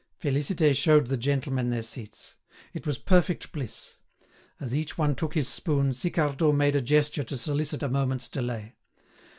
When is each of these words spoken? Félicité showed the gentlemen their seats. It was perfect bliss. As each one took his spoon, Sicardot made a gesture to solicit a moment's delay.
Félicité 0.19 0.75
showed 0.75 1.05
the 1.05 1.15
gentlemen 1.15 1.69
their 1.69 1.83
seats. 1.83 2.35
It 2.73 2.87
was 2.87 2.97
perfect 2.97 3.51
bliss. 3.51 3.97
As 4.59 4.75
each 4.75 4.97
one 4.97 5.13
took 5.13 5.35
his 5.35 5.47
spoon, 5.47 5.93
Sicardot 5.93 6.55
made 6.55 6.75
a 6.75 6.81
gesture 6.81 7.23
to 7.23 7.37
solicit 7.37 7.83
a 7.83 7.87
moment's 7.87 8.27
delay. 8.27 8.77